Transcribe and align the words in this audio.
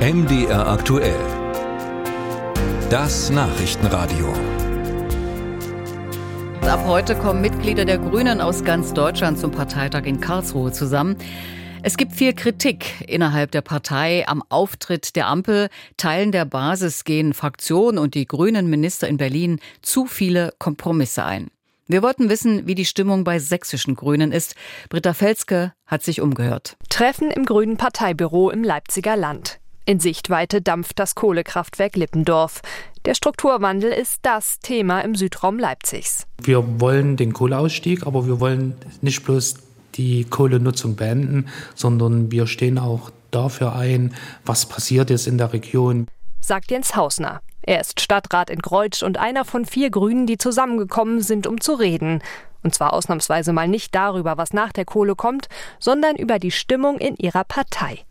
MDR 0.00 0.66
aktuell. 0.66 1.20
Das 2.88 3.28
Nachrichtenradio. 3.28 4.32
Ab 6.62 6.86
heute 6.86 7.14
kommen 7.14 7.42
Mitglieder 7.42 7.84
der 7.84 7.98
Grünen 7.98 8.40
aus 8.40 8.64
ganz 8.64 8.94
Deutschland 8.94 9.38
zum 9.38 9.50
Parteitag 9.50 10.04
in 10.04 10.18
Karlsruhe 10.18 10.72
zusammen. 10.72 11.16
Es 11.82 11.98
gibt 11.98 12.12
viel 12.12 12.32
Kritik 12.32 13.06
innerhalb 13.10 13.50
der 13.50 13.60
Partei 13.60 14.26
am 14.26 14.42
Auftritt 14.48 15.16
der 15.16 15.26
Ampel. 15.26 15.68
Teilen 15.98 16.32
der 16.32 16.46
Basis 16.46 17.04
gehen 17.04 17.34
Fraktionen 17.34 17.98
und 17.98 18.14
die 18.14 18.24
grünen 18.24 18.70
Minister 18.70 19.06
in 19.06 19.18
Berlin 19.18 19.60
zu 19.82 20.06
viele 20.06 20.54
Kompromisse 20.58 21.26
ein. 21.26 21.48
Wir 21.88 22.02
wollten 22.02 22.30
wissen, 22.30 22.66
wie 22.66 22.74
die 22.74 22.86
Stimmung 22.86 23.22
bei 23.22 23.38
sächsischen 23.38 23.96
Grünen 23.96 24.32
ist. 24.32 24.54
Britta 24.88 25.12
Felske 25.12 25.74
hat 25.84 26.02
sich 26.02 26.22
umgehört. 26.22 26.78
Treffen 26.88 27.30
im 27.30 27.44
Grünen 27.44 27.76
Parteibüro 27.76 28.48
im 28.48 28.64
Leipziger 28.64 29.14
Land. 29.14 29.60
In 29.90 29.98
Sichtweite 29.98 30.62
dampft 30.62 31.00
das 31.00 31.16
Kohlekraftwerk 31.16 31.96
Lippendorf. 31.96 32.62
Der 33.06 33.14
Strukturwandel 33.14 33.90
ist 33.90 34.20
das 34.22 34.60
Thema 34.60 35.00
im 35.00 35.16
Südraum 35.16 35.58
Leipzigs. 35.58 36.28
Wir 36.40 36.80
wollen 36.80 37.16
den 37.16 37.32
Kohleausstieg, 37.32 38.06
aber 38.06 38.24
wir 38.24 38.38
wollen 38.38 38.76
nicht 39.00 39.24
bloß 39.24 39.54
die 39.96 40.26
Kohlenutzung 40.26 40.94
beenden, 40.94 41.48
sondern 41.74 42.30
wir 42.30 42.46
stehen 42.46 42.78
auch 42.78 43.10
dafür 43.32 43.74
ein, 43.74 44.14
was 44.44 44.64
passiert 44.66 45.10
ist 45.10 45.26
in 45.26 45.38
der 45.38 45.52
Region. 45.52 46.06
Sagt 46.40 46.70
Jens 46.70 46.94
Hausner. 46.94 47.40
Er 47.62 47.80
ist 47.80 48.00
Stadtrat 48.00 48.48
in 48.48 48.62
Kreutsch 48.62 49.02
und 49.02 49.18
einer 49.18 49.44
von 49.44 49.64
vier 49.64 49.90
Grünen, 49.90 50.24
die 50.24 50.38
zusammengekommen 50.38 51.20
sind, 51.20 51.48
um 51.48 51.60
zu 51.60 51.72
reden. 51.72 52.22
Und 52.62 52.76
zwar 52.76 52.92
ausnahmsweise 52.92 53.52
mal 53.52 53.66
nicht 53.66 53.92
darüber, 53.96 54.38
was 54.38 54.52
nach 54.52 54.72
der 54.72 54.84
Kohle 54.84 55.16
kommt, 55.16 55.48
sondern 55.80 56.14
über 56.14 56.38
die 56.38 56.52
Stimmung 56.52 56.98
in 56.98 57.16
ihrer 57.16 57.42
Partei. 57.42 58.04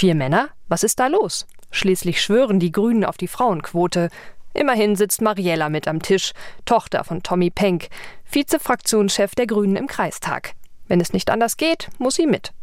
Vier 0.00 0.14
Männer? 0.14 0.48
Was 0.66 0.82
ist 0.82 0.98
da 0.98 1.08
los? 1.08 1.46
Schließlich 1.72 2.22
schwören 2.22 2.58
die 2.58 2.72
Grünen 2.72 3.04
auf 3.04 3.18
die 3.18 3.28
Frauenquote. 3.28 4.08
Immerhin 4.54 4.96
sitzt 4.96 5.20
Mariella 5.20 5.68
mit 5.68 5.86
am 5.86 6.00
Tisch, 6.00 6.32
Tochter 6.64 7.04
von 7.04 7.22
Tommy 7.22 7.50
Penck, 7.50 7.88
Vizefraktionschef 8.24 9.34
der 9.34 9.46
Grünen 9.46 9.76
im 9.76 9.88
Kreistag. 9.88 10.54
Wenn 10.88 11.02
es 11.02 11.12
nicht 11.12 11.28
anders 11.28 11.58
geht, 11.58 11.90
muss 11.98 12.14
sie 12.14 12.26
mit. 12.26 12.54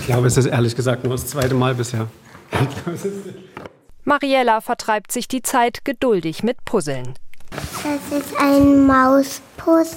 Ich 0.00 0.06
glaube, 0.06 0.26
es 0.26 0.36
ist 0.36 0.46
ehrlich 0.46 0.74
gesagt 0.74 1.04
nur 1.04 1.12
das 1.12 1.28
zweite 1.28 1.54
Mal 1.54 1.76
bisher. 1.76 2.08
Mariella 4.02 4.62
vertreibt 4.62 5.12
sich 5.12 5.28
die 5.28 5.42
Zeit 5.42 5.84
geduldig 5.84 6.42
mit 6.42 6.64
Puzzeln. 6.64 7.14
Das 7.52 8.20
ist 8.20 8.36
ein 8.36 8.84
Mauspuzzle. 8.84 9.94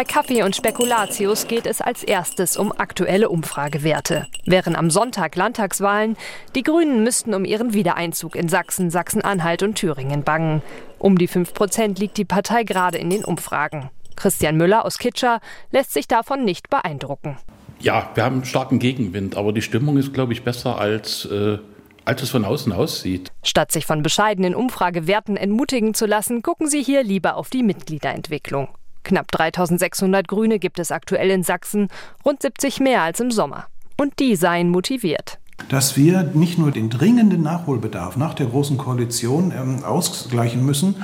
Bei 0.00 0.04
Kaffee 0.04 0.42
und 0.44 0.56
Spekulatius 0.56 1.46
geht 1.46 1.66
es 1.66 1.82
als 1.82 2.02
erstes 2.02 2.56
um 2.56 2.72
aktuelle 2.72 3.28
Umfragewerte. 3.28 4.26
Wären 4.46 4.74
am 4.74 4.88
Sonntag 4.88 5.36
Landtagswahlen, 5.36 6.16
die 6.54 6.62
Grünen 6.62 7.04
müssten 7.04 7.34
um 7.34 7.44
ihren 7.44 7.74
Wiedereinzug 7.74 8.34
in 8.34 8.48
Sachsen, 8.48 8.88
Sachsen-Anhalt 8.88 9.62
und 9.62 9.74
Thüringen 9.74 10.22
bangen. 10.22 10.62
Um 10.98 11.18
die 11.18 11.26
5 11.26 11.52
Prozent 11.52 11.98
liegt 11.98 12.16
die 12.16 12.24
Partei 12.24 12.64
gerade 12.64 12.96
in 12.96 13.10
den 13.10 13.26
Umfragen. 13.26 13.90
Christian 14.16 14.56
Müller 14.56 14.86
aus 14.86 14.96
Kitscher 14.96 15.38
lässt 15.70 15.92
sich 15.92 16.08
davon 16.08 16.46
nicht 16.46 16.70
beeindrucken. 16.70 17.36
Ja, 17.78 18.08
wir 18.14 18.24
haben 18.24 18.36
einen 18.36 18.44
starken 18.46 18.78
Gegenwind, 18.78 19.36
aber 19.36 19.52
die 19.52 19.60
Stimmung 19.60 19.98
ist, 19.98 20.14
glaube 20.14 20.32
ich, 20.32 20.44
besser 20.44 20.78
als, 20.78 21.26
äh, 21.26 21.58
als 22.06 22.22
es 22.22 22.30
von 22.30 22.46
außen 22.46 22.72
aussieht. 22.72 23.30
Statt 23.42 23.70
sich 23.70 23.84
von 23.84 24.02
bescheidenen 24.02 24.54
Umfragewerten 24.54 25.36
entmutigen 25.36 25.92
zu 25.92 26.06
lassen, 26.06 26.40
gucken 26.40 26.70
Sie 26.70 26.82
hier 26.82 27.02
lieber 27.02 27.36
auf 27.36 27.50
die 27.50 27.62
Mitgliederentwicklung. 27.62 28.68
Knapp 29.04 29.30
3600 29.32 30.28
Grüne 30.28 30.58
gibt 30.58 30.78
es 30.78 30.92
aktuell 30.92 31.30
in 31.30 31.42
Sachsen, 31.42 31.88
rund 32.24 32.42
70 32.42 32.80
mehr 32.80 33.02
als 33.02 33.20
im 33.20 33.30
Sommer. 33.30 33.66
Und 33.96 34.18
die 34.18 34.36
seien 34.36 34.70
motiviert. 34.70 35.38
Dass 35.68 35.96
wir 35.96 36.22
nicht 36.22 36.58
nur 36.58 36.70
den 36.70 36.88
dringenden 36.88 37.42
Nachholbedarf 37.42 38.16
nach 38.16 38.34
der 38.34 38.46
Großen 38.46 38.78
Koalition 38.78 39.52
ähm, 39.54 39.84
ausgleichen 39.84 40.64
müssen, 40.64 40.94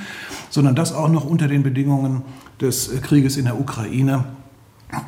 sondern 0.49 0.75
das 0.75 0.95
auch 0.95 1.09
noch 1.09 1.25
unter 1.25 1.47
den 1.47 1.63
Bedingungen 1.63 2.23
des 2.61 3.03
Krieges 3.03 3.37
in 3.37 3.45
der 3.45 3.61
Ukraine 3.61 4.25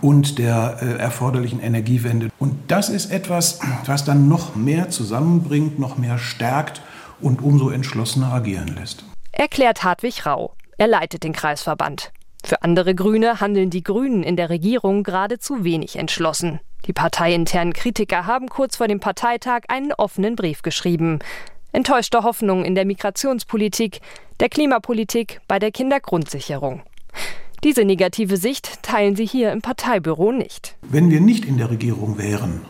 und 0.01 0.39
der 0.39 0.79
äh, 0.83 0.99
erforderlichen 0.99 1.61
Energiewende. 1.61 2.29
Und 2.39 2.71
das 2.71 2.89
ist 2.89 3.11
etwas, 3.11 3.61
was 3.87 4.05
dann 4.05 4.29
noch 4.29 4.55
mehr 4.55 4.91
zusammenbringt, 4.91 5.79
noch 5.79 5.97
mehr 5.97 6.19
stärkt 6.19 6.83
und 7.21 7.43
umso 7.43 7.71
entschlossener 7.71 8.33
agieren 8.33 8.75
lässt. 8.75 9.05
Erklärt 9.33 9.85
Hartwig 9.85 10.27
Rau. 10.27 10.53
Er 10.77 10.89
leitet 10.89 11.25
den 11.25 11.33
Kreisverband. 11.33 12.13
Für 12.49 12.63
andere 12.63 12.95
Grüne 12.95 13.41
handeln 13.41 13.69
die 13.69 13.83
Grünen 13.83 14.23
in 14.23 14.35
der 14.35 14.49
Regierung 14.49 15.03
geradezu 15.03 15.65
wenig 15.65 15.97
entschlossen. 15.97 16.61
Die 16.87 16.95
parteiinternen 16.95 17.75
Kritiker 17.75 18.25
haben 18.25 18.49
kurz 18.49 18.77
vor 18.77 18.89
dem 18.89 19.01
Parteitag 19.01 19.65
einen 19.69 19.93
offenen 19.93 20.35
Brief 20.35 20.63
geschrieben. 20.63 21.19
Enttäuschte 21.73 22.23
Hoffnung 22.23 22.65
in 22.65 22.75
der 22.75 22.87
Migrationspolitik, 22.87 24.01
der 24.41 24.49
Klimapolitik, 24.49 25.43
bei 25.47 25.59
der 25.59 25.73
Kindergrundsicherung. 25.73 26.81
Diese 27.65 27.85
negative 27.85 28.39
Sicht 28.39 28.83
teilen 28.83 29.15
sie 29.15 29.27
hier 29.27 29.53
im 29.53 29.61
Parteibüro 29.61 30.33
nicht. 30.33 30.75
Wenn 30.81 31.11
wir 31.11 31.21
nicht 31.21 31.45
in 31.45 31.59
der 31.59 31.69
Regierung 31.69 32.17
wären, 32.17 32.63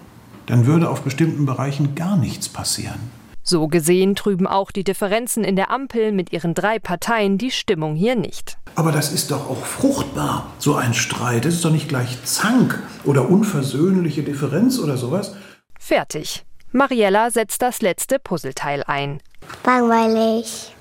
dann 0.46 0.66
würde 0.66 0.90
auf 0.90 1.02
bestimmten 1.02 1.46
Bereichen 1.46 1.94
gar 1.94 2.16
nichts 2.16 2.48
passieren. 2.48 2.98
So 3.44 3.68
gesehen 3.68 4.16
trüben 4.16 4.48
auch 4.48 4.72
die 4.72 4.84
Differenzen 4.84 5.44
in 5.44 5.56
der 5.56 5.70
Ampel 5.70 6.10
mit 6.10 6.32
ihren 6.32 6.52
drei 6.52 6.80
Parteien 6.80 7.38
die 7.38 7.52
Stimmung 7.52 7.94
hier 7.94 8.16
nicht. 8.16 8.58
Aber 8.78 8.92
das 8.92 9.10
ist 9.10 9.32
doch 9.32 9.50
auch 9.50 9.64
fruchtbar, 9.64 10.52
so 10.60 10.76
ein 10.76 10.94
Streit. 10.94 11.44
Das 11.44 11.54
ist 11.54 11.64
doch 11.64 11.72
nicht 11.72 11.88
gleich 11.88 12.22
Zank 12.22 12.80
oder 13.02 13.28
unversöhnliche 13.28 14.22
Differenz 14.22 14.78
oder 14.78 14.96
sowas. 14.96 15.34
Fertig. 15.80 16.44
Mariella 16.70 17.32
setzt 17.32 17.60
das 17.60 17.82
letzte 17.82 18.20
Puzzleteil 18.20 18.84
ein. 18.84 19.20
Langweilig. 19.66 20.76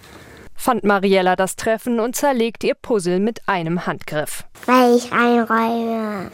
Fand 0.53 0.83
Mariella 0.83 1.35
das 1.35 1.55
Treffen 1.55 1.99
und 1.99 2.15
zerlegt 2.15 2.63
ihr 2.63 2.75
Puzzle 2.75 3.19
mit 3.19 3.49
einem 3.49 3.87
Handgriff. 3.87 4.43
Weil 4.67 4.97
ich 4.97 5.11
einräume. 5.11 6.29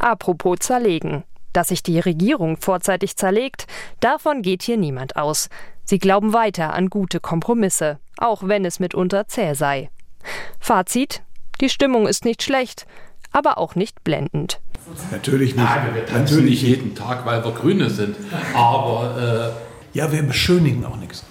Apropos 0.00 0.58
zerlegen. 0.58 1.22
Dass 1.52 1.68
sich 1.68 1.84
die 1.84 2.00
Regierung 2.00 2.56
vorzeitig 2.56 3.16
zerlegt, 3.16 3.68
davon 4.00 4.42
geht 4.42 4.64
hier 4.64 4.78
niemand 4.78 5.14
aus. 5.14 5.48
Sie 5.84 6.00
glauben 6.00 6.32
weiter 6.32 6.74
an 6.74 6.90
gute 6.90 7.20
Kompromisse, 7.20 8.00
auch 8.16 8.48
wenn 8.48 8.64
es 8.64 8.80
mitunter 8.80 9.28
zäh 9.28 9.54
sei. 9.54 9.91
Fazit: 10.60 11.22
Die 11.60 11.68
Stimmung 11.68 12.06
ist 12.06 12.24
nicht 12.24 12.42
schlecht, 12.42 12.86
aber 13.30 13.58
auch 13.58 13.74
nicht 13.74 14.04
blendend. 14.04 14.60
Natürlich 15.10 15.54
nicht. 15.54 15.64
Nein, 15.64 15.94
wir 15.94 16.06
tanzen 16.06 16.20
Natürlich 16.22 16.62
nicht 16.62 16.62
jeden 16.62 16.94
Tag, 16.94 17.24
weil 17.24 17.44
wir 17.44 17.52
Grüne 17.52 17.88
sind. 17.88 18.16
Aber 18.54 19.54
äh 19.58 19.72
ja, 19.94 20.10
wir 20.10 20.22
beschönigen 20.22 20.84
auch 20.84 20.96
nichts. 20.96 21.24